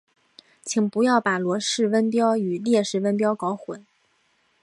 [0.63, 3.85] 请不要把罗氏温标与列氏温标搞混。